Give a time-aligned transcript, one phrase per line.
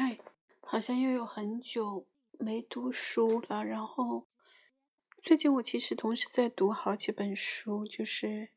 [0.00, 0.16] 嗨，
[0.60, 2.06] 好像又有很久
[2.38, 3.64] 没读书了。
[3.64, 4.28] 然后
[5.20, 8.26] 最近我其实同时在读好几本书，就是《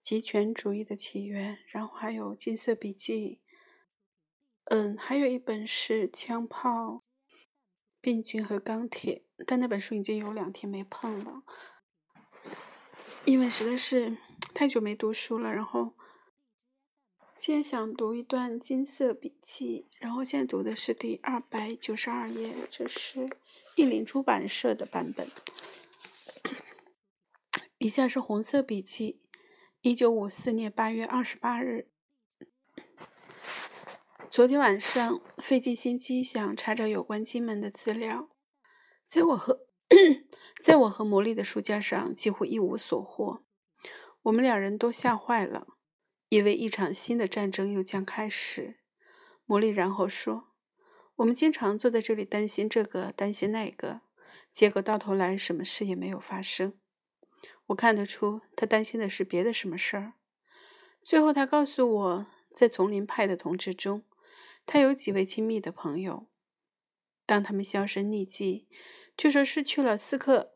[0.00, 3.42] 极权主义的起源》，然后还有《金色笔记》，
[4.64, 7.04] 嗯，还有一本是《枪炮、
[8.00, 11.42] 病菌和钢铁》，但那本书已经有两天没碰了，
[13.26, 14.16] 因为实在是
[14.54, 15.52] 太久没读书了。
[15.52, 15.92] 然后。
[17.38, 23.30] 现在想读一段金色笔记，然后现在读的是第二百九十二页，这是
[23.76, 25.30] 译林出版社的版本。
[27.78, 29.20] 以下是红色笔记，
[29.82, 31.88] 一九五四年八月二十八日。
[34.28, 38.30] 昨天晚上费尽心机想查找有关金门的资料，
[39.06, 39.60] 在我和
[40.60, 43.44] 在我和魔力的书架上几乎一无所获，
[44.22, 45.77] 我们两人都吓坏了。
[46.28, 48.76] 因为一场新的战争又将开始，
[49.46, 50.48] 魔力然后说
[51.16, 54.02] ：“我们经常坐在这里担心这个，担心那个，
[54.52, 56.78] 结果到头来什么事也没有发生。
[57.68, 60.14] 我看得出他担心的是别的什么事儿。
[61.02, 64.04] 最后，他告诉我在丛林派的同志中，
[64.66, 66.26] 他有几位亲密的朋友。
[67.24, 68.68] 当他们销声匿迹，
[69.16, 70.54] 据说失去了斯克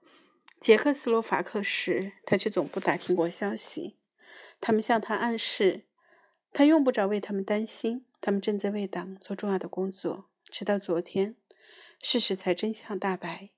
[0.60, 3.96] 捷克斯洛伐克时，他去总部打听过消息。”
[4.62, 5.86] 他们向他暗示，
[6.52, 10.30] 他用不着为他们担心，他们正在为党做重要的工作。
[10.48, 11.34] 直到昨天，
[12.00, 13.50] 事实才真相大白。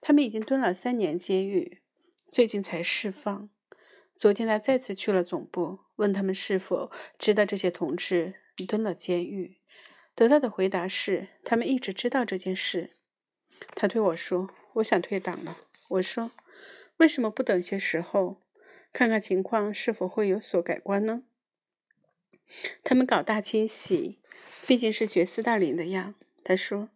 [0.00, 1.82] 他们已经蹲了三年监狱，
[2.30, 3.50] 最近才释放。
[4.14, 8.34] 昨天他再次去了总部，问他们是否知道这些同志
[8.68, 9.58] 蹲了监狱。
[10.14, 12.92] 得到的回答是，他们一直知道这件事。
[13.74, 15.58] 他对我说：“我想退党了。”
[15.90, 16.30] 我说
[16.98, 18.40] ：“为什么不等些时候？”
[18.94, 21.24] 看看情况是否会有所改观呢？
[22.84, 24.20] 他们搞大清洗，
[24.68, 26.14] 毕竟是学斯大林的样。
[26.44, 26.90] 他说：“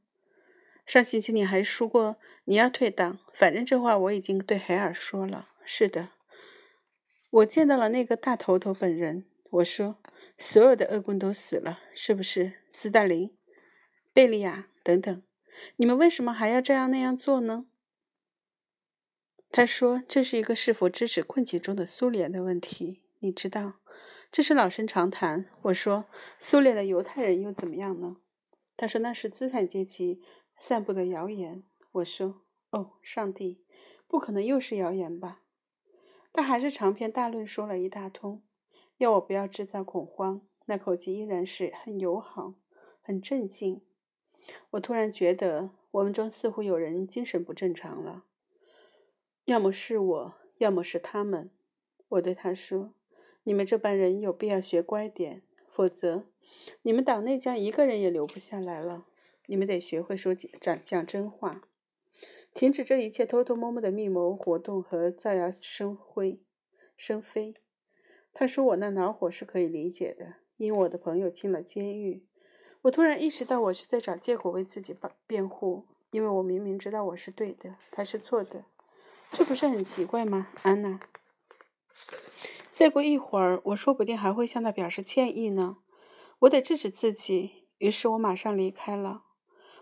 [0.86, 6.10] 上星期你还说过你要退党，反正这话我已经对海尔说了。”是的，
[7.30, 9.26] 我见到了那个大头头本人。
[9.50, 10.00] 我说
[10.38, 12.60] ：“所有的恶棍都死了，是不是？
[12.70, 13.36] 斯大林、
[14.12, 15.22] 贝利亚等等，
[15.74, 17.66] 你们为什么还要这样那样做呢？”
[19.50, 23.74] 他说：“这是一个是否支持困境中的苏联的问题，你知道，
[24.30, 26.04] 这是老生常谈。”我说
[26.38, 28.18] ：“苏联的犹太人又怎么样呢？”
[28.76, 30.22] 他说：“那是资产阶级
[30.58, 33.64] 散布的谣言。”我说：“哦，上帝，
[34.06, 35.40] 不可能又是谣言吧？”
[36.32, 38.42] 他还是长篇大论说了一大通，
[38.98, 40.42] 要我不要制造恐慌。
[40.66, 42.54] 那口气依然是很友好，
[43.00, 43.80] 很镇静。
[44.72, 48.26] 我突然觉得我们中似乎有人精神不正常了。
[49.48, 51.48] 要么是我，要么是他们。
[52.10, 52.92] 我对他说
[53.44, 56.24] ：“你们这班人有必要学乖点，否则
[56.82, 59.06] 你们党内将一个人也留不下来了。
[59.46, 61.62] 你们得学会说讲讲真话，
[62.52, 66.38] 停止这一切偷偷摸摸的密谋活动和造谣生灰
[66.98, 67.54] 生非。”
[68.34, 72.22] 他说：“我那恼火是可以理解的，因我的朋友进了监狱。”
[72.82, 78.66] 我突然意识到，我是在找借口为自己辩辩护，因为我明明知道我是对的，他是错的。
[79.30, 80.98] 这不是很奇怪吗，安娜？
[82.72, 85.78] 再过一会儿，我说不定还会向他表示歉意呢。
[86.40, 89.24] 我得制止自己，于是我马上离开了。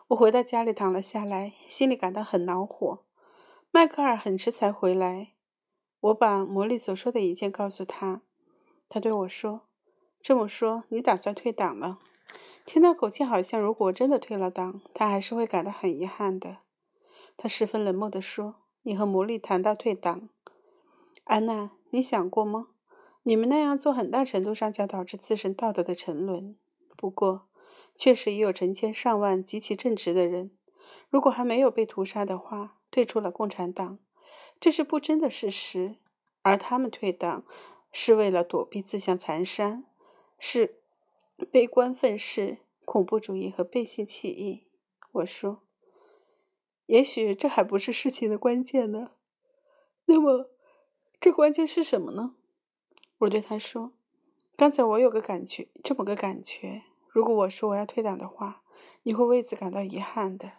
[0.08, 3.04] 我回到家里躺了下来，心里感到很恼火。
[3.70, 5.32] 迈克尔很迟才回来，
[6.00, 8.22] 我把魔力所说的一切告诉他。
[8.88, 9.68] 他对我说
[10.22, 11.98] ：“这么说，你打算退党了？”
[12.64, 16.58] 听那口气，好像如果真的退了党，他还是会感到很遗憾的。
[17.36, 18.65] 他十分冷漠地说。
[18.86, 20.28] 你和魔力谈到退党，
[21.24, 22.68] 安娜，你想过吗？
[23.24, 26.56] 你们那样做，很大程度上将导致自身道德的沉沦。
[26.96, 27.48] 不过，
[27.96, 30.52] 确实也有成千上万极其正直的人，
[31.10, 33.98] 如果还没有被屠杀的话，退出了共产党，
[34.60, 35.96] 这是不争的事实。
[36.42, 37.44] 而他们退党，
[37.90, 39.82] 是为了躲避自相残杀，
[40.38, 40.78] 是
[41.50, 44.68] 悲观愤世、恐怖主义和背信弃义。
[45.10, 45.65] 我说。
[46.86, 49.10] 也许这还不是事情的关键呢。
[50.06, 50.50] 那么，
[51.20, 52.34] 这关键是什么呢？
[53.18, 53.92] 我对他说
[54.56, 56.82] ：“刚才我有个感觉，这么个感觉。
[57.08, 58.62] 如果我说我要退党的话，
[59.02, 60.52] 你会为此感到遗憾的。”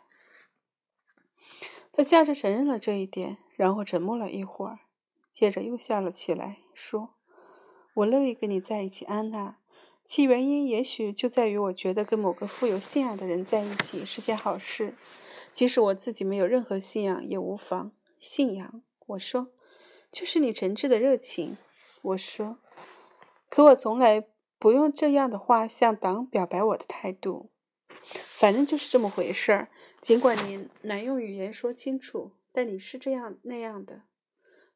[1.93, 4.79] 他笑着承认了这一点，然后沉默了一会儿，
[5.31, 7.15] 接着又笑了起来，说
[7.95, 9.57] ：“我乐意跟你在一起，安娜。
[10.07, 14.95] 其原因也许就在于我觉得跟某个富有信仰的人在一起是件好事。”
[15.53, 17.91] 即使我自己没有任何信仰也无妨。
[18.19, 19.47] 信仰，我说，
[20.11, 21.57] 就是你诚挚的热情。
[22.01, 22.57] 我说，
[23.49, 24.27] 可我从来
[24.57, 27.49] 不用这样的话向党表白我的态度。
[28.13, 29.69] 反正就是这么回事儿。
[29.99, 34.03] 尽管你难用语言说清楚，但你是这样那样的。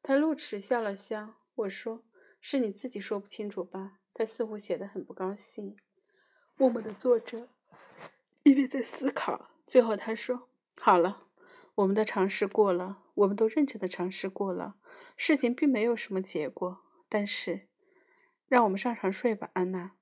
[0.03, 1.35] 他露齿笑了笑。
[1.55, 2.03] 我说
[2.41, 5.75] ：“是你自己说不清楚吧？”他似乎显得很不高兴。
[6.57, 7.47] 默默的坐着，
[8.43, 9.49] 一边在思考。
[9.65, 11.27] 最后他说：“好了，
[11.75, 14.75] 我们的尝试过了，我们都认真的尝试过了。
[15.17, 17.67] 事情并没有什么结果，但是，
[18.47, 19.93] 让我们上床睡吧，安娜。”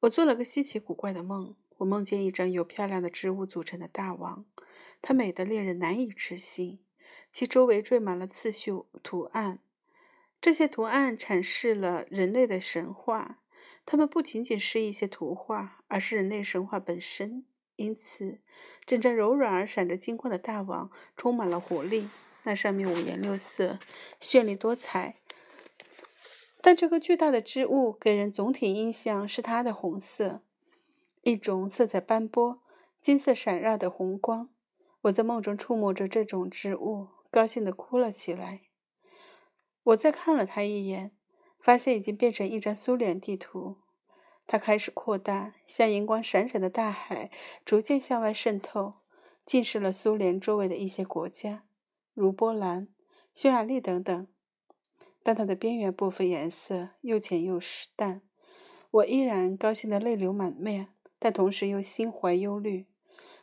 [0.00, 1.56] 我做了个稀奇古怪的梦。
[1.78, 4.46] 我梦见一张由漂亮的织物组成的大网，
[5.02, 6.82] 它美得令人难以置信，
[7.30, 9.58] 其周围缀满了刺绣图案。
[10.46, 13.40] 这些图案阐释了人类的神话，
[13.84, 17.44] 它们不仅仅是一些图画，而是人类神话本身。
[17.74, 18.38] 因此，
[18.84, 22.08] 整张柔软而闪着金光的大网充满了活力。
[22.44, 23.80] 那上面五颜六色，
[24.20, 25.16] 绚丽多彩。
[26.60, 30.42] 但这个巨大的织物给人总体印象是它的红色，
[31.22, 32.62] 一种色彩斑驳、
[33.00, 34.48] 金色闪耀的红光。
[35.00, 38.60] 我在梦中触摸着这种织物，高兴地哭了起来。
[39.86, 41.12] 我再看了它一眼，
[41.60, 43.76] 发现已经变成一张苏联地图。
[44.44, 47.30] 它开始扩大，像银光闪闪的大海，
[47.64, 48.94] 逐渐向外渗透，
[49.44, 51.64] 浸湿了苏联周围的一些国家，
[52.14, 52.88] 如波兰、
[53.32, 54.26] 匈牙利等等。
[55.22, 57.60] 但它的边缘部分颜色又浅又
[57.94, 58.22] 淡，
[58.90, 62.86] 我依然高兴得泪流满面，但同时又心怀忧虑。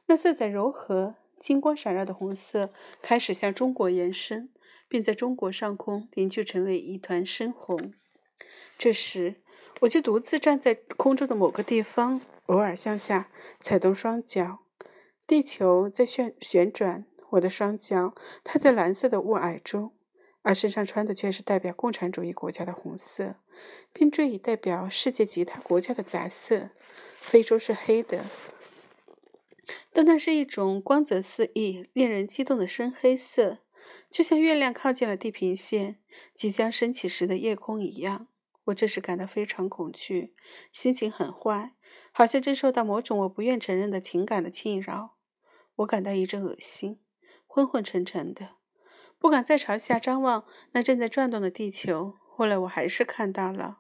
[0.07, 4.49] 那色彩柔和、金光闪耀的红色开始向中国延伸，
[4.93, 7.95] 并在中国上空凝聚成为一团深红。
[8.77, 9.41] 这时，
[9.79, 14.59] 我就独自站在空中的某个地方，偶尔向下踩动双脚。
[15.25, 18.13] 地球在旋旋转，我的双脚
[18.43, 19.95] 踏在蓝色的雾霭中。
[20.43, 23.37] 而身上穿的却是代表共产主义国家的红色，
[23.91, 26.69] 并缀以代表世界其他国家的杂色。
[27.17, 28.25] 非洲是黑的，
[29.91, 33.57] 但那是一种光泽四溢、令人激动的深黑色，
[34.13, 35.97] 就像月亮靠近了地平线、
[36.35, 38.27] 即将升起时的夜空一样。
[38.65, 40.35] 我这时感到非常恐惧，
[40.71, 41.73] 心情很坏，
[42.11, 45.15] 好像正受到某种我不愿承认的情感的侵扰。
[45.77, 46.99] 我感到一阵恶心，
[47.47, 48.57] 昏昏沉沉的。
[49.17, 52.13] 不敢再朝下张望那正在转动的地球。
[52.35, 53.79] 后来我还是看到了，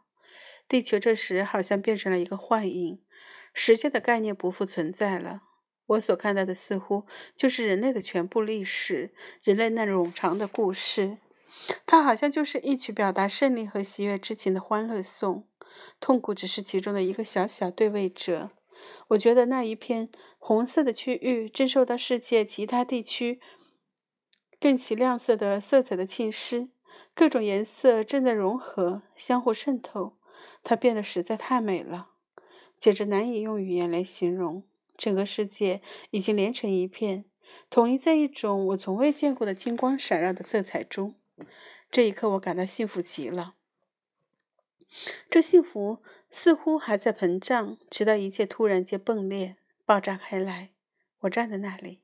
[0.67, 3.03] 地球这时好像变成了一个幻影，
[3.53, 5.43] 时间的概念不复存在了。
[5.87, 11.17] 我所看到的似乎就是人类的全部历史，人类那冗长的故事。
[11.85, 15.47] 它好像就是一曲表达胜利和喜悦之情的欢乐颂，
[15.99, 18.51] 痛苦只是其中的一个小小对位者。
[19.09, 20.09] 我觉得那一片
[20.39, 23.39] 红色的区域正受到世界其他地区。
[24.59, 26.69] 更其亮色的色彩的浸湿，
[27.13, 30.17] 各种颜色正在融合，相互渗透。
[30.63, 32.11] 它变得实在太美了，
[32.77, 34.63] 简直难以用语言来形容。
[35.03, 37.25] 整个世界已经连成一片，
[37.69, 41.15] 统一在一种我从未见过的金光闪耀的色彩中。
[41.91, 43.55] 这一刻，我感到幸福极了。
[45.29, 46.01] 这幸福
[46.31, 50.69] 似乎还在膨胀，直到一切突然间迸裂、爆炸开来。
[51.19, 51.99] 我站在那里，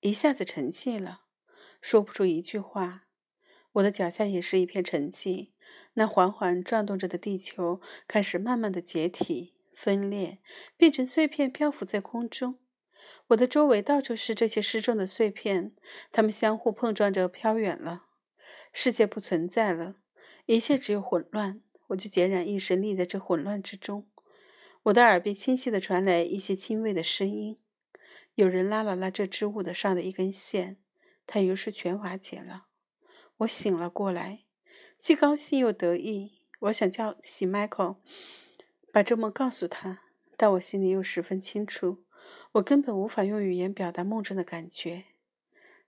[0.00, 1.22] 一下子沉寂了。
[1.80, 3.06] 说不出一句话，
[3.72, 5.52] 我的脚下也是一片沉寂。
[5.94, 10.40] 那缓缓转动着的地球开始慢慢的解体、分裂，
[10.76, 12.58] 变成碎片漂浮在空中。
[13.28, 15.72] 我的周围到处是这些失重的碎片，
[16.12, 18.04] 它们相互碰撞着飘远了。
[18.74, 19.94] 世界不存在了，
[20.44, 21.62] 一切只有混乱。
[21.88, 24.06] 我就孑然一身立在这混乱之中。
[24.82, 27.58] 我的耳边清晰的传来一些轻微的声音，
[28.34, 30.76] 有人拉了拉这织物的上的一根线。
[31.26, 32.66] 它于是全瓦解了。
[33.38, 34.44] 我醒了过来，
[34.98, 36.42] 既高兴又得意。
[36.60, 37.96] 我想叫醒 Michael，
[38.92, 40.00] 把这梦告诉他，
[40.36, 42.04] 但我心里又十分清楚，
[42.52, 45.04] 我根本无法用语言表达梦中的感觉。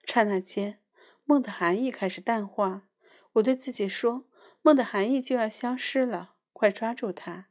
[0.05, 0.79] 刹那间，
[1.25, 2.89] 梦的含义开始淡化。
[3.35, 4.27] 我对自己说
[4.63, 7.49] ：“梦的含义就要消失了，快抓住它。”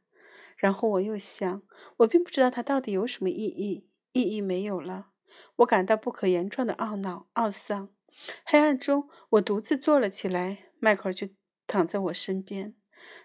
[0.56, 1.62] 然后我又想，
[1.98, 5.08] 我并不知道它到底有什么意义，意义没有了。
[5.56, 7.88] 我感到不可言状的懊恼、懊丧。
[8.44, 10.58] 黑暗中，我独自坐了起来。
[10.78, 11.28] 迈克尔就
[11.66, 12.76] 躺在我身边。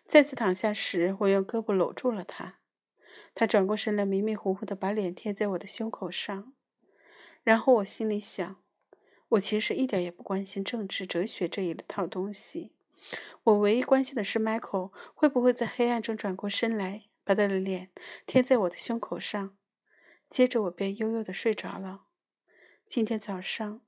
[0.07, 2.59] 再次躺下时，我用胳膊搂住了他。
[3.33, 6.53] 他转过身来，迷迷糊糊地把脸贴在我的胸口上。
[7.43, 8.61] 然后我心里想：
[9.29, 12.73] 我其实一点也不关心政治、哲学这一套东西。
[13.43, 17.89] 我唯一关心的是，迈克尔会不会在黑暗中转过身来，把他的脸
[18.25, 19.55] 贴在我的胸口上。
[20.29, 22.01] 接着我便悠悠地睡着了。
[22.85, 23.81] 今天早上，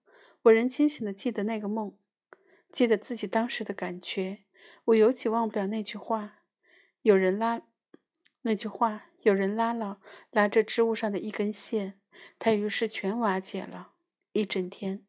[0.43, 1.97] 我仍清醒地记得那个梦，
[2.71, 4.43] 记得自己当时的感觉。
[4.85, 6.39] 我尤其忘不了那句话
[7.01, 7.61] ：“有人拉，
[8.41, 9.99] 那句话有人拉了
[10.31, 11.99] 拉着织物上的一根线，
[12.37, 13.91] 它于是全瓦解了。
[14.31, 15.03] 一整天，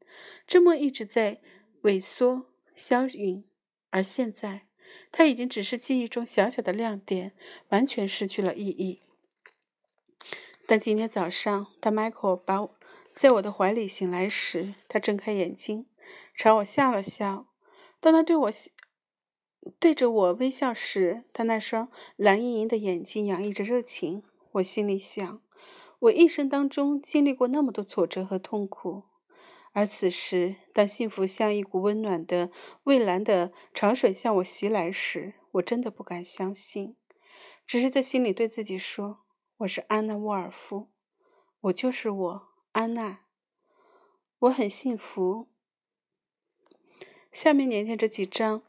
[0.46, 1.40] 这梦一直在
[1.82, 3.44] 萎缩消陨，
[3.90, 4.66] 而现在，
[5.12, 7.32] 它已经只是记忆中小小的亮点，
[7.68, 9.02] 完全失去了意义。
[10.66, 12.68] 但今天早上，当 Michael 把
[13.14, 15.86] 在我的怀里醒来时，他睁开眼睛，
[16.34, 17.46] 朝我笑了笑。
[18.00, 18.50] 当他对我
[19.78, 24.22] 对着我微笑时，他那双蓝盈盈的眼睛洋溢着热情。
[24.52, 25.42] 我心里想，
[26.00, 29.04] 我一生当中经历过那么多挫折和痛苦，
[29.72, 32.50] 而此时，当幸福像一股温暖的
[32.84, 36.96] 蔚蓝的潮水向我袭来时，我真的不敢相信，
[37.66, 39.20] 只是在心里对自己说
[39.58, 40.88] ：“我是安娜·沃尔夫，
[41.60, 43.20] 我就是我，安娜，
[44.40, 45.48] 我很幸福。”
[47.30, 48.62] 下面连接这几张。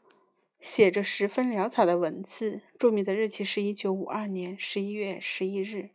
[0.62, 5.90] 写着十分潦草的文字，著名的日期是一九五二年十一月十一日。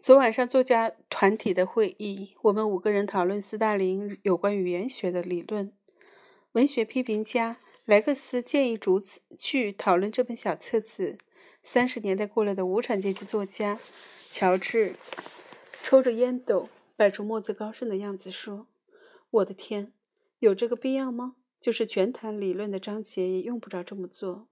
[0.00, 5.72] 昨晚上作家团体的会议，我们五个人讨论斯大林有关语言学的理论。
[6.52, 11.18] 文学批评家莱克斯建议逐次去讨论这本小册子。
[11.64, 13.80] 三十年代过来的无产阶级作家
[14.30, 14.94] 乔治
[15.82, 18.68] 抽着烟斗，摆出墨子高深的样子说
[19.30, 19.92] ：“我的天！”
[20.44, 21.36] 有这个必要吗？
[21.58, 24.46] 就是全谈理论的章节也用不着这么做。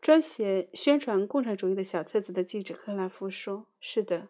[0.00, 4.28] 专写宣传共产主义的小册子的记者克拉夫说：“是的，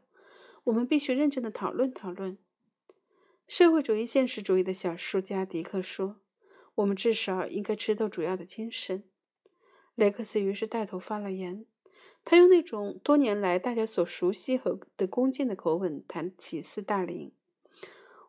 [0.64, 2.38] 我们必须认真的讨论讨论。”
[3.46, 6.16] 社会主义现实主义的小说家迪克说
[6.76, 9.04] ：“我们至少应该吃透主要的精神。”
[9.94, 11.66] 雷克斯于是带头发了言，
[12.24, 17.30] 他用那种多年来大家所熟悉和的恭敬的口吻谈起斯大林。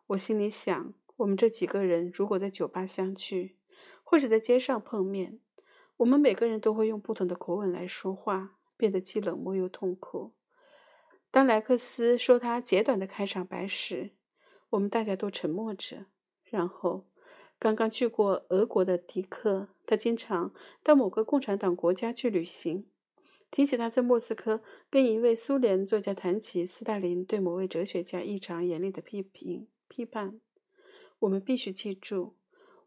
[0.08, 0.92] 我心里想。
[1.16, 3.56] 我们这几个人如果在酒吧相聚，
[4.04, 5.40] 或者在街上碰面，
[5.98, 10.32] 我们每个人都会用不同的口吻来说话，变得既冷漠又痛苦。
[11.30, 14.12] 当莱克斯说他简短的开场白时，
[14.70, 16.06] 我们大家都沉默着。
[16.44, 17.06] 然后，
[17.58, 22.88] 刚刚去过俄国的迪克，他经常到某个共产党国家去旅行，
[23.50, 30.40] 提起他在莫斯科跟一位苏联作家谈起斯大林对某位哲学家异常严厉的批评批判。
[31.20, 32.36] 我们必须记住，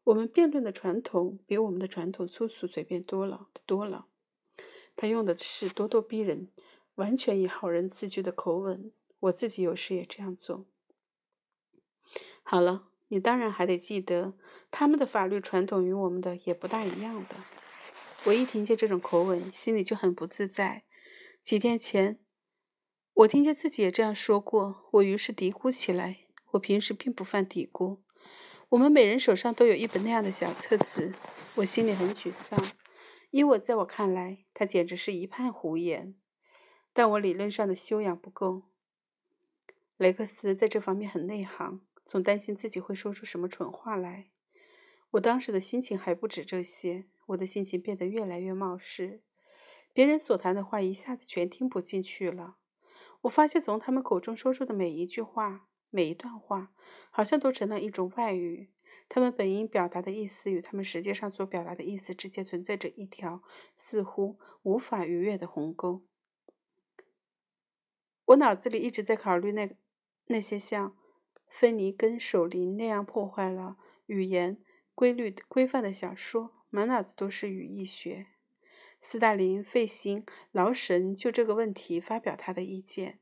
[0.03, 4.07] 我们辩论的传统比我们的传统粗俗随便多了多了。
[4.95, 6.49] 他用的是咄咄逼人、
[6.95, 8.91] 完全以好人自居的口吻。
[9.21, 10.65] 我自己有时也这样做。
[12.43, 14.33] 好了，你当然还得记得，
[14.71, 17.35] 他们的法律传统与我们的也不大一样的。
[18.25, 20.83] 我一听见这种口吻，心里就很不自在。
[21.41, 22.19] 几天前，
[23.13, 26.19] 我听见自己也这样说过，我于是嘀咕起来。
[26.51, 27.99] 我平时并不犯嘀咕。
[28.69, 31.11] 我们每人手上都有一本那样的小册子，
[31.55, 32.63] 我心里很沮丧，
[33.31, 36.13] 因为在我看来，它简直是一派胡言。
[36.93, 38.63] 但我理论上的修养不够。
[39.97, 44.29] 雷克斯在这方面很内行，总担心自己会说出什么蠢话来。
[45.11, 49.23] 我当时的心情还不止这些，我的心情变得越来越冒失，
[49.93, 52.57] 别人所谈的话一下子全听不进去了。
[53.21, 55.68] 我发现从他们口中说出的每一句话。
[55.89, 56.71] 每一段话
[57.09, 58.69] 好像都成了一种外语，
[59.07, 63.41] 他们本应表达的意思与他们实际上所表达的意思之间存在着一条
[63.75, 66.03] 似乎无法逾越的鸿沟。
[68.25, 69.75] 我脑子里一直在考虑那
[70.27, 70.95] 那些像
[71.47, 74.61] 芬尼根守林那样破坏了语言
[74.93, 78.27] 规律规范的小说，满脑子都是语义学。
[79.01, 83.19] 斯大林费心劳神就这个问题发表他的意见。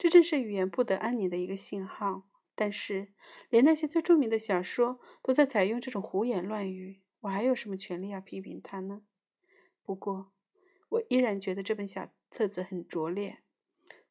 [0.00, 2.22] 这正是语言不得安宁的一个信号。
[2.54, 3.12] 但是，
[3.50, 9.02] 连那些最著名的小说都在采用这种胡言乱语，我还有什么权利要批评他呢？
[9.82, 10.32] 不过，
[10.88, 13.40] 我依然觉得这本小册子很拙劣。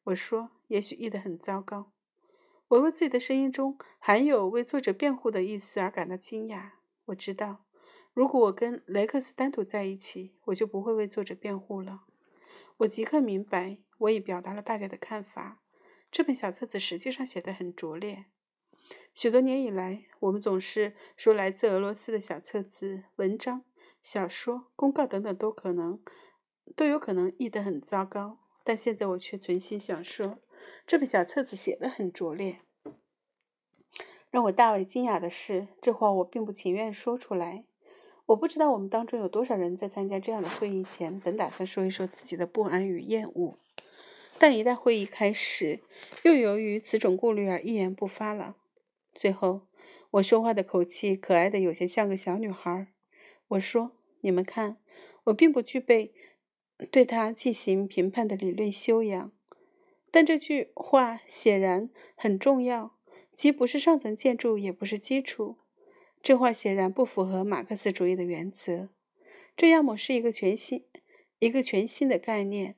[0.04, 1.90] 我说，也许译得很糟糕。
[2.68, 6.70] 我为自己的声音中含有为作者辩护的意思而感到惊讶。
[7.06, 7.64] 我知道，
[8.14, 12.04] 如果我跟雷克斯单独在一起，我就不会为作者辩护了。
[12.78, 15.60] 我即刻明白，我已表达了大家的看法。
[16.10, 18.24] 这本小册子实际上写得很拙劣。
[19.14, 23.64] 许多年以来，我们总是说来自俄罗斯的小册子、文章、
[24.02, 26.02] 小说、公告等等都可能
[26.74, 28.38] 都有可能译得很糟糕。
[28.64, 30.38] 但现在我却存心想说，
[30.86, 32.60] 这本小册子写得很拙劣。
[34.30, 37.64] 让我大为惊讶的是，这话我并不情愿说出来。
[38.26, 43.58] 我不知道我们当中有多少人在参加这样的会议前，本打算说一说自己的不安与厌恶。
[44.40, 45.80] 但一旦会议开始，
[46.22, 48.56] 又由于此种顾虑而一言不发了。
[49.14, 49.66] 最后，
[50.12, 52.86] 我说话的口气可爱的有些像个小女孩。
[53.48, 53.92] 我说
[54.22, 54.78] ：“你们看，
[55.24, 56.14] 我并不具备
[56.90, 59.30] 对他进行评判的理论修养。
[60.10, 62.96] 但这句话显然很重要，
[63.34, 65.58] 既不是上层建筑，也不是基础。
[66.22, 68.88] 这话显然不符合马克思主义的原则。
[69.54, 70.86] 这要么是一个全新、
[71.40, 72.76] 一个全新的概念，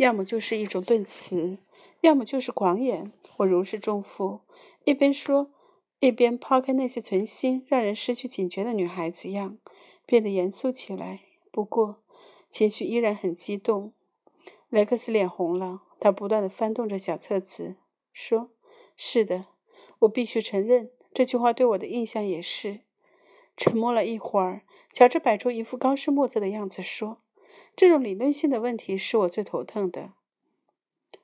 [0.00, 1.58] 要么就是一种顿词，
[2.00, 3.12] 要么就是狂言。
[3.36, 4.40] 我如释重负，
[4.84, 5.50] 一边说，
[5.98, 9.58] 一边抛开那些存心让人失去警觉的女孩子样，
[10.06, 11.20] 变得严肃起来。
[11.52, 12.02] 不过，
[12.48, 13.92] 情绪依然很激动。
[14.70, 17.76] 雷克斯脸红了，他不断地翻动着小册子，
[18.10, 18.48] 说
[18.96, 19.48] ：“是的，
[19.98, 22.80] 我必须承认，这句话对我的印象也是。”
[23.54, 24.62] 沉默了一会儿，
[24.94, 27.18] 乔治摆出一副高深莫测的样子，说
[27.74, 30.12] ：“这种理论性的问题是我最头疼的。”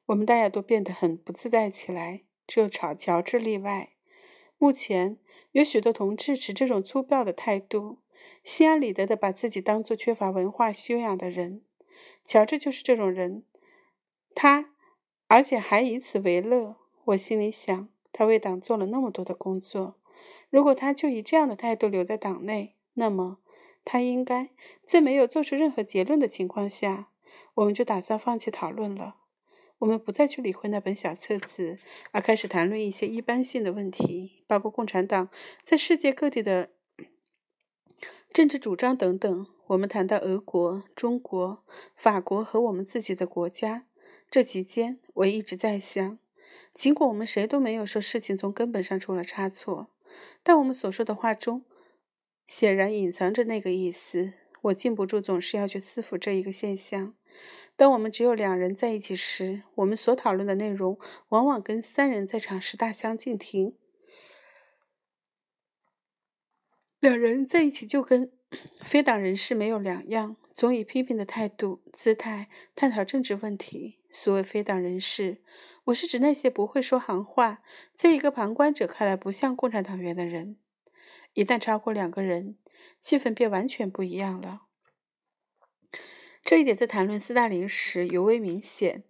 [0.07, 3.91] 我们大家都变得很不自在起来，只有乔乔治例外。
[4.57, 5.19] 目前
[5.53, 7.99] 有许多同志持这种粗暴的态度，
[8.45, 11.63] 心安理得地把自己当作缺乏文化修养的人。
[12.25, 13.45] 乔治就是这种人，
[14.35, 14.71] 他
[15.27, 16.77] 而且还以此为乐。
[17.07, 19.97] 我心里想，他为党做了那么多的工作，
[20.51, 23.39] 如果他就以这样的态度留在党内，那么
[23.87, 24.51] 他应该
[24.85, 27.09] 在没有做出任何结论的情况下，
[27.55, 29.17] 我们就打算放弃讨论了。
[29.79, 31.79] 我们不再去理会那本小册子，
[32.11, 35.29] 而开始谈论一些一般性的问题，包括共产党
[35.63, 36.71] 在世界各地的
[38.33, 39.47] 政治主张等等。
[39.69, 41.65] 我们谈到俄国、中国、
[41.95, 43.87] 法国和我们自己的国家。
[44.31, 46.19] 这期间，我一直在想，
[46.75, 49.89] 尽管我们谁都没有说事情从根本上出了差错，
[50.43, 51.65] 但我们所说的话中
[52.47, 54.33] 显然隐藏着那个意思。
[54.63, 57.15] 我禁不住总是要去思抚这一个现象。
[57.77, 60.99] 当我们只有两人在一起时，我们所讨论的内容
[61.29, 63.77] 往往跟三人在场时大相径庭。
[66.99, 68.33] 两人在一起就跟
[68.81, 73.99] 非党人士没有两样，总以批评的态度、姿态探讨政治问题。
[74.11, 75.43] 所谓非党人士，
[75.85, 77.63] 我是指那些不会说行话，
[77.95, 80.57] 在一个旁观者看来不像共产党员的人。
[81.37, 82.57] 一旦超过两个人，
[82.99, 84.63] 气氛便完全不一样了。
[86.43, 89.05] 这一点在谈论斯大林时尤为明显，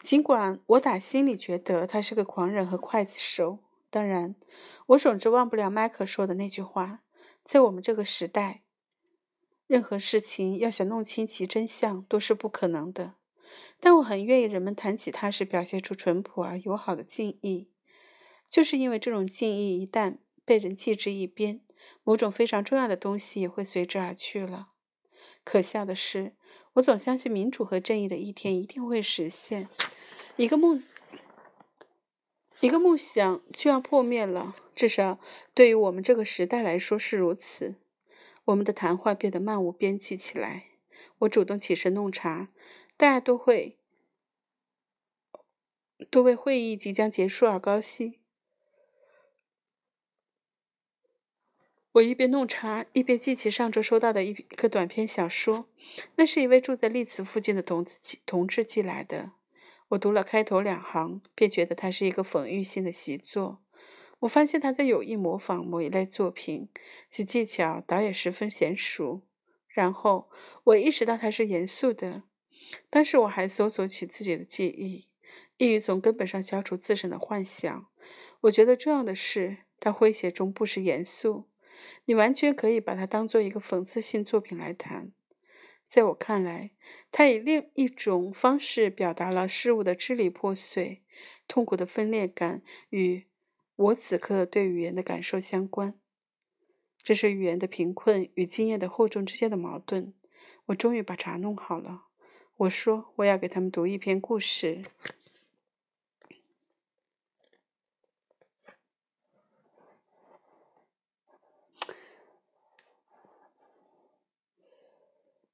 [0.00, 3.58] 尽管我打心里觉得他是个狂人和刽子手。
[3.90, 4.36] 当然，
[4.86, 7.02] 我总之忘不了麦克说的那句话：
[7.42, 8.62] 在我们这个时代，
[9.66, 13.14] 任何事情要想弄清其真相都是不可能的。
[13.80, 17.68] 但我很愿意人们谈起他时表现出淳朴而友好的敬意，
[18.48, 21.60] 就是因为这种敬意一旦被人弃之一边，
[22.04, 24.68] 某种非常重要的东西也会随之而去了。
[25.44, 26.34] 可笑的是，
[26.74, 29.68] 我总相信民主和正义的一天一定会实现。
[30.36, 30.82] 一个梦，
[32.60, 35.18] 一个梦想就要破灭了，至少
[35.52, 37.74] 对于我们这个时代来说是如此。
[38.46, 40.66] 我们的谈话变得漫无边际起来。
[41.20, 42.48] 我主动起身弄茶，
[42.96, 43.78] 大家都会
[46.10, 48.21] 都为会议即将结束而高兴。
[51.92, 55.66] 我一边弄茶，一边记起上周收到的一一个短篇小说。
[56.16, 59.32] 那是一位住在丽兹附近的同志同志寄来的。
[59.88, 63.62] 我读了开头两行，便觉得它是一个讽喻性的习作。
[64.20, 66.68] 我发现他在有意模仿某一类作品，
[67.10, 69.20] 其技巧倒也十分娴熟。
[69.68, 70.30] 然后
[70.64, 72.22] 我意识到他是严肃的。
[72.88, 75.08] 当时我还搜索起自己的记忆，
[75.58, 77.86] 意欲从根本上消除自身的幻想。
[78.42, 81.48] 我觉得重要的是，他诙谐中不失严肃。
[82.04, 85.12] 你完全可以把它当做一个讽刺性作品来谈。
[85.86, 86.70] 在我看来，
[87.10, 91.02] 它以另一种方式表达了事物的支离破碎、
[91.46, 93.26] 痛苦的分裂感与
[93.76, 95.94] 我此刻对语言的感受相关。
[97.02, 100.14] 这是语言的贫困与经验的厚重之间的矛盾。
[100.66, 102.04] 我终于把茶弄好了。
[102.56, 104.84] 我说：“我要给他们读一篇故事。”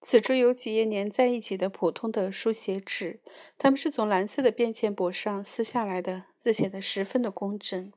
[0.09, 3.21] 此处有几页粘在一起的普通的书写纸，
[3.59, 7.93] 它们是从蓝色的便签簿上撕下来的，字写得十分的工整，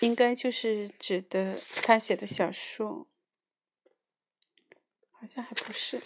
[0.00, 3.06] 应该就是指的他写的小说，
[5.10, 6.00] 好像还不是。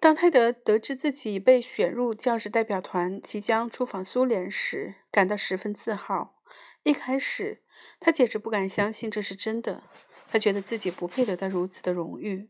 [0.00, 6.42] 当泰德得知自己被选入教师代表团，即将出访苏联时，感到十分自豪。
[6.82, 7.62] 一开始，
[8.00, 9.84] 他简直不敢相信这是真的。
[10.30, 12.48] 他觉得自己不配得到如此的荣誉，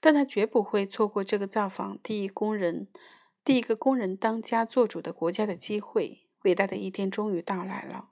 [0.00, 2.88] 但他绝不会错过这个造访第一工人、
[3.44, 6.20] 第一个工人当家作主的国家的机会。
[6.42, 8.10] 伟大的一天终于到来了。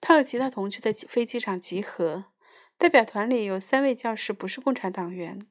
[0.00, 2.26] 他和其他同志在飞机场集合。
[2.78, 5.46] 代表团里有三位教师不是共产党员，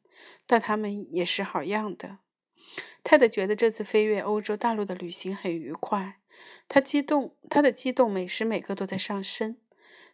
[0.45, 2.17] 但他们也是好样的。
[3.05, 6.19] 泰德觉得这次飞越欧洲大陆的旅行很愉快，
[6.67, 9.57] 他激动，他的激动每时每刻都在上升。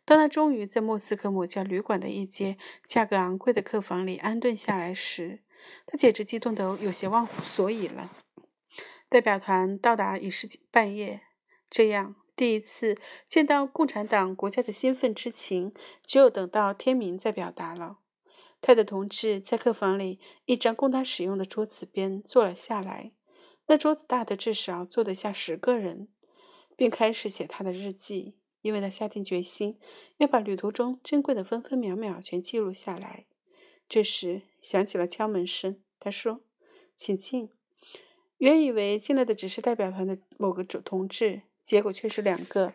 [0.06, 5.44] 当他终于在莫斯科某家旅馆的一间价格昂贵的客房里安顿下来时，
[5.86, 8.12] 他简直激动得有些忘乎所以了。
[9.10, 11.22] 代表团到达已是半夜，
[11.70, 15.74] 这样第一次见到共产党国家的兴奋之情，
[16.06, 18.00] 只有等到天明再表达了。
[18.62, 23.12] 泰德同志在客房里一张供他使用的桌子边坐了下来，
[23.68, 26.08] 那桌子大的至少坐得下十个人，
[26.76, 28.36] 并开始写他的日记，
[28.67, 29.80] 因为他下定决心
[30.17, 33.25] 要把旅途中珍贵的分分秒秒全记录下来。
[33.88, 36.41] 这时响起了敲门声，他说
[36.97, 37.49] ：“请进。”
[38.39, 42.73] 原以为进来的只是代表团的某个主同志，结果却是两个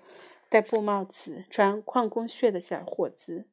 [0.49, 3.47] 戴布帽子、穿矿工靴的小伙子。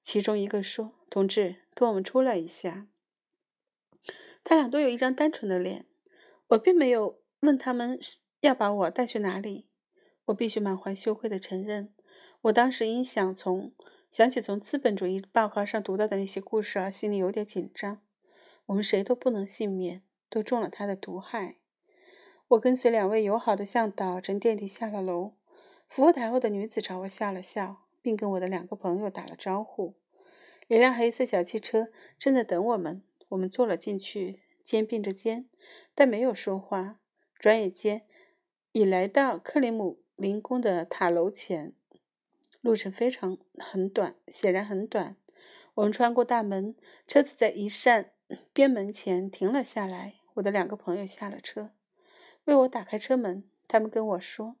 [0.00, 2.86] 其中一个说：“同志，跟我们出来一下。”
[4.44, 5.86] 他俩都有一张单纯的脸。
[6.46, 7.98] 我并没有问他们
[8.42, 9.66] 要把我带去哪里。
[10.26, 11.92] 我必须满怀羞愧地承认，
[12.42, 13.72] 我当时因想从
[14.10, 18.00] 想起从资本主义报告上读到的那些故事而心里有点紧张。
[18.66, 21.56] 我们谁都不能幸免，都中了他的毒害。
[22.48, 25.34] 我跟随两位友好的向导乘电梯下了楼。
[25.88, 27.84] 服务台后的女子朝我笑了笑。
[28.04, 29.94] 并跟我的两个朋友打了招呼。
[30.68, 35.48] 一辆黑色小汽车正在等我们，我们坐了进去，肩并着肩，
[35.94, 37.00] 但没有说话。
[37.38, 38.02] 转眼间
[38.72, 41.72] 已来到克里姆林宫的塔楼前，
[42.60, 45.16] 路程非常很短，显然很短。
[45.74, 48.12] 我们穿过大门，车子在一扇
[48.52, 50.14] 边门前停了下来。
[50.34, 51.70] 我的两个朋友下了车，
[52.44, 53.44] 为我打开车门。
[53.66, 54.56] 他们跟我说：“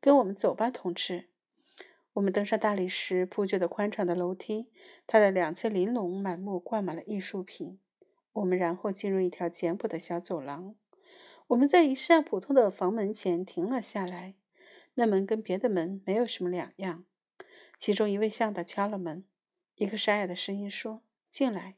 [0.00, 1.28] 跟我们走吧，同志。”
[2.14, 4.66] 我们登上大理石铺就的宽敞的楼梯，
[5.06, 7.78] 它的两侧玲珑满目，挂满了艺术品。
[8.32, 10.74] 我们然后进入一条简朴的小走廊。
[11.46, 14.34] 我们在一扇普通的房门前停了下来，
[15.00, 17.06] 那门跟别的门没有什么两样。
[17.78, 19.24] 其中一位向导敲了门，
[19.76, 21.76] 一个沙哑的声音说：“进来。”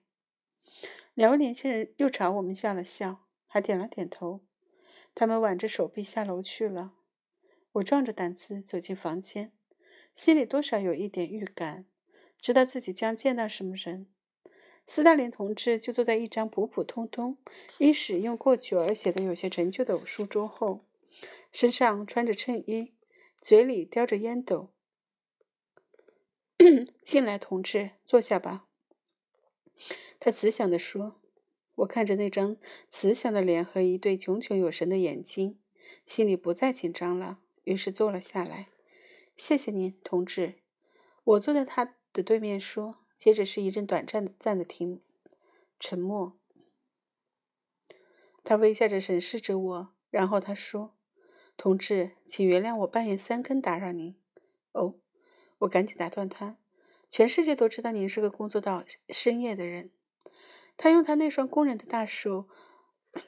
[1.15, 4.41] 两位年轻人又朝我们笑了笑，还点了点头。
[5.15, 6.95] 他们挽着手臂下楼去了。
[7.75, 9.53] 我壮着胆子走进房间。
[10.17, 11.87] 心里多少有一点预感，
[12.41, 14.09] 知道自己将见到什么人。
[14.89, 17.39] 斯大林同志就坐在一张普普通通、
[17.79, 20.85] 因使用过久而显得有些陈旧的书桌后，
[21.53, 22.93] 身上穿着衬衣，
[23.43, 24.73] 嘴里叼着烟斗。
[27.03, 28.69] 进来，同志，坐下吧。
[30.21, 31.21] 他慈祥地说
[31.75, 32.57] ：“我看着那张
[32.89, 35.61] 慈祥的脸和一对炯炯有神的眼睛，
[36.07, 38.69] 心里不再紧张了，于是坐了下来。”
[39.37, 40.61] 谢谢您，同志。
[41.25, 45.03] 我坐在他的对面说，接着是一阵短暂的暂的停
[45.81, 46.39] 沉默。
[48.45, 50.95] 他微笑着审视着我，然后他说
[51.57, 54.17] ：“同志，请原谅我半夜三更打扰您。”
[54.73, 54.95] 哦，
[55.59, 56.57] 我赶紧打断他
[57.11, 59.91] ：“全世界都知道您是个工作到深夜的人。”
[60.77, 62.49] 他用他那双工人的大手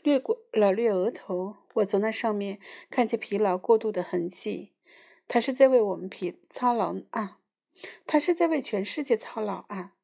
[0.02, 2.58] 掠过了掠额头，我从那上面
[2.90, 4.72] 看见疲劳过度的痕迹。
[5.28, 7.38] 他是在为我们疲操劳啊！
[8.06, 9.94] 他是在为全世界操劳啊！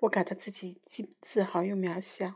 [0.00, 2.34] 我感到自己既自豪又渺小。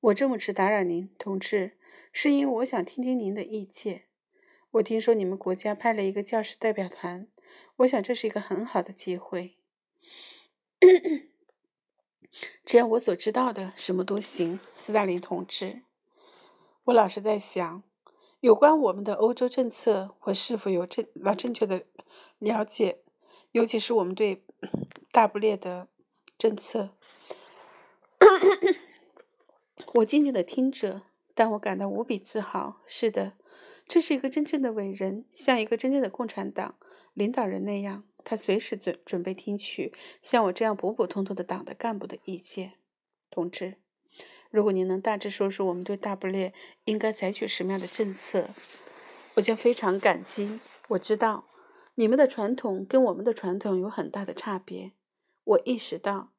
[0.00, 1.78] 我这么迟打扰您，同志，
[2.12, 4.09] 是因为我想听听您的意见。
[4.72, 7.26] 我听说你们国家派了一个教师代表团，
[7.78, 9.56] 我想这是一个很好的机会。
[12.64, 15.82] 只要我所知道的，什么都行，斯大林同志。
[16.84, 17.82] 我老是在想。
[18.38, 21.84] 有关我们的欧洲政策，我是否有正了正确的
[22.38, 23.02] 了解？
[23.52, 24.44] 尤其是我们对
[25.12, 25.88] 大不列的
[26.38, 26.96] 政策。
[29.94, 31.02] 我静静的听着，
[31.34, 32.80] 但我感到无比自豪。
[32.86, 33.34] 是的，
[33.90, 36.76] 这是一个真正的伟人，像一个真正的共产党
[37.12, 42.74] 领导人那样，他随时准准备听取像我这样普普通通的党的干部的意见，
[43.32, 43.78] 同志。
[44.52, 48.50] 如果您能大致说说我们对大不列应该采取什么样的政策，
[49.34, 50.60] 我将非常感激。
[50.90, 51.48] 我知道
[51.96, 54.92] 你们的传统跟我们的传统有很大的差别。
[55.42, 56.30] 我意识到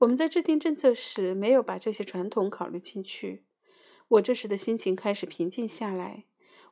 [0.00, 3.44] 我们在制定政策时没有把这些传统考虑进去。
[4.08, 6.24] 我这时的心情开始平静下来。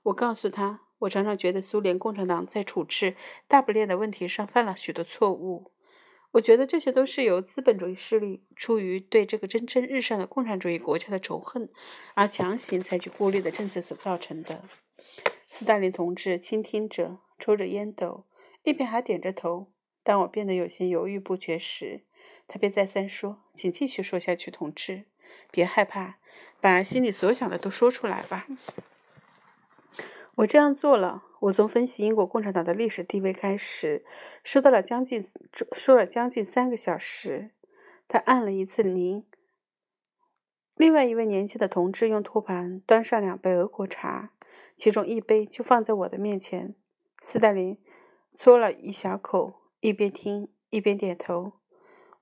[0.07, 3.17] 我告诉他，我常常觉得苏联共产党在处置
[3.49, 5.73] 大不列的问题上犯了许多错误。
[6.33, 11.71] 我觉得这些都是由资本主义势力出于对这个蒸蒸日上的共产主义国家的仇恨
[12.15, 14.63] 而强行采取孤立的政策所造成的。
[15.49, 18.27] 斯大林同志倾听着，抽着烟斗，
[18.63, 19.73] 一边还点着头。
[20.05, 22.05] 当我变得有些犹豫不决时，
[22.47, 25.07] 他便再三说：“请继续说下去，同志。
[25.51, 26.19] 别害怕，
[26.61, 28.47] 把心里所想的都说出来吧。
[30.37, 31.25] 我这样做了。
[31.41, 34.05] 我从分析英国共产党的历史地位开始，
[34.43, 35.23] 说到了将近
[35.73, 37.51] 说了将近三个小时。
[38.09, 39.27] 他按了一次铃。
[40.77, 44.33] 另外一位年轻的同志用托盘端上两杯俄国茶，
[44.77, 46.75] 其中一杯就放在我的面前。
[47.21, 47.79] 斯大林
[48.37, 51.53] 啜了一小口，一边听一边点头。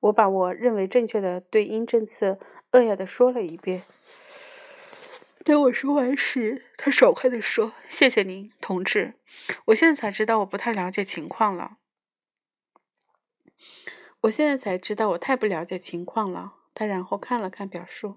[0.01, 2.39] 我把我认为正确的对英政策
[2.73, 3.83] 扼要的说了一遍。
[5.45, 9.13] 等我说完时，他爽快地说：“谢谢您，同志。
[9.67, 11.77] 我现在才知道我不太了解情况了。
[14.23, 18.17] 我现在才知道我太不了解情况了。”他然后看了看表述。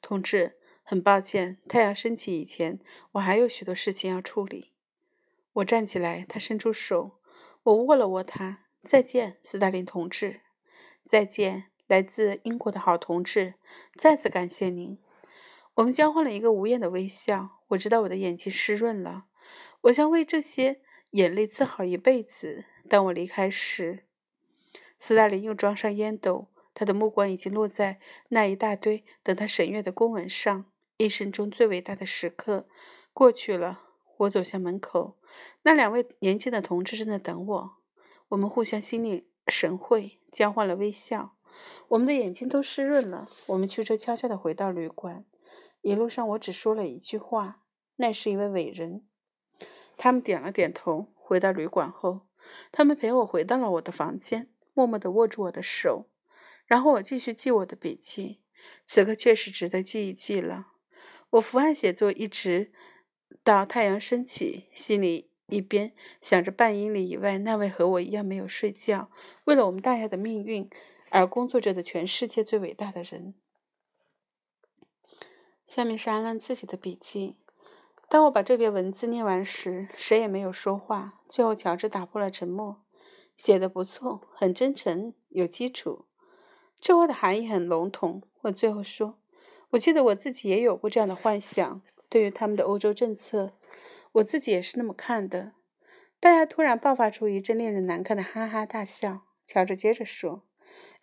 [0.00, 2.80] 同志，很抱歉，太阳升起以前，
[3.12, 4.72] 我还有许多事情要处理。
[5.52, 7.18] 我站起来，他伸出手，
[7.64, 8.64] 我握了握他。
[8.82, 10.40] 再见，斯大林同志。
[11.04, 13.54] 再见，来自英国的好同志。
[13.94, 14.98] 再次感谢您。
[15.74, 17.60] 我们交换了一个无言的微笑。
[17.68, 19.24] 我知道我的眼睛湿润了。
[19.82, 20.80] 我将为这些
[21.12, 22.64] 眼泪自豪一辈子。
[22.88, 24.04] 当我离开时，
[24.98, 26.48] 斯大林又装上烟斗。
[26.74, 30.64] 他的目光已经落在那一大堆等他审阅的公文上。
[30.96, 32.66] 一生中最伟大的时刻
[33.12, 33.82] 过去了。
[34.18, 35.16] 我走向门口，
[35.62, 37.76] 那两位年轻的同志正在等我。
[38.28, 41.34] 我们互相心领神会，交换了微笑。
[41.88, 43.28] 我们的眼睛都湿润了。
[43.46, 45.24] 我们驱车悄悄地回到旅馆。
[45.82, 47.62] 一路上，我只说了一句话
[47.96, 49.04] ：“那是一位伟人。”
[49.98, 51.08] 他们点了点头。
[51.14, 52.26] 回到旅馆后，
[52.70, 56.08] 他们陪我回到了我的房间，默默地握住我的手。
[56.66, 58.40] 然后我继续记我的笔记。
[58.86, 60.68] 此刻确实值得记一记了。
[61.30, 62.70] 我伏案写作，一直
[63.42, 69.10] 到太阳升起，心里一边想着半英里以外那位和我一样没有睡觉，
[69.44, 70.68] 为了我们大家的命运
[71.10, 73.34] 而工作着的全世界最伟大的人。
[75.74, 77.38] 下面是安兰自己的笔记。
[78.10, 81.22] 当我把这篇文字念完时，谁也没有说话。
[81.30, 82.82] 最后，乔治打破了沉默
[83.38, 86.04] ：“写的不错，很真诚，有基础。”
[86.78, 88.22] 这话的含义很笼统。
[88.42, 89.18] 我最后说
[89.72, 91.80] ：“我记得我自己也有过这样的幻想，
[92.10, 93.54] 对于他们的欧洲政策，
[94.12, 95.52] 我自己也是那么看的。”
[96.20, 99.22] 大家突然爆发出一阵令人难看的哈哈大笑。
[99.46, 100.42] 乔治接着说：“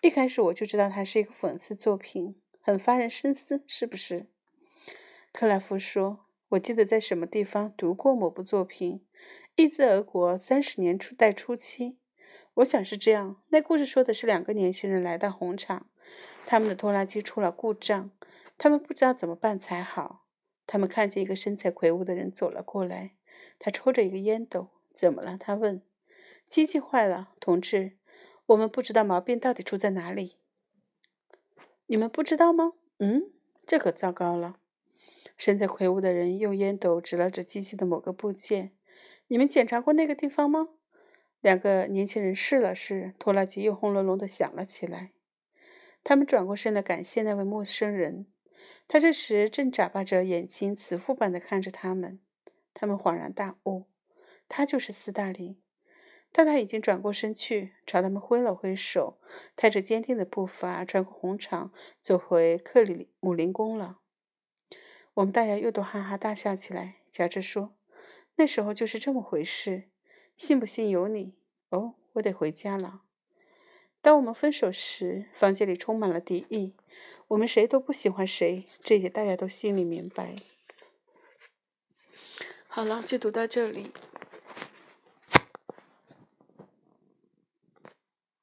[0.03, 4.27] 一开始我就知道它是一个讽刺作品，很发人深思，是不是？”
[5.39, 9.05] 克莱夫说：“我记得在什么地方读过某部作品，
[9.55, 11.97] 译自俄国三十年初代初期。”
[12.55, 13.41] 我想是这样。
[13.47, 15.87] 那故事说的是两个年轻人来到红场，
[16.45, 18.11] 他们的拖拉机出了故障，
[18.57, 20.25] 他们不知道怎么办才好。
[20.67, 23.15] 他们看见一个身材魁梧的人走了过来，
[23.59, 24.67] 他抽着一个烟斗。
[24.93, 25.37] 怎么了？
[25.37, 25.81] 他问。
[26.49, 27.93] 机器坏了，同志。
[28.47, 30.35] 我们不知道毛病到底出在哪里。
[31.85, 32.73] 你们不知道吗？
[32.97, 33.31] 嗯，
[33.65, 34.57] 这可糟糕了。
[35.39, 38.73] 身在魁梧的人用烟斗指了指机器的某个部件。
[39.27, 40.67] 你们检查过那个地方吗？
[41.39, 45.13] 两个年轻人试了试，拖拉机又轰隆隆地响了起来。
[46.03, 48.27] 他们转过身来感谢那位陌生人。
[48.89, 52.19] 他这时正眨巴着眼睛，慈父般地看着他们。
[52.73, 53.85] 他们恍然大悟，
[54.49, 55.57] 他就是斯大林。
[56.33, 59.21] 但他已经转过身去，朝他们挥了挥手，
[59.55, 61.71] 踏着坚定的步伐穿过红场，
[62.01, 63.99] 走回克里姆林宫了。
[65.19, 66.95] 我们大家又都哈哈大笑起来。
[67.11, 67.75] 夹着说
[68.37, 69.89] ：“那时候就是这么回事。”
[70.37, 71.33] 信不信由你。
[71.69, 73.01] 哦，我得回家了。
[74.01, 76.73] 当我们分手时，房间里充满了敌意。
[77.27, 80.35] 我们谁都不喜欢谁，这点大家都心里明白。
[82.69, 83.91] 好了，就读到这里。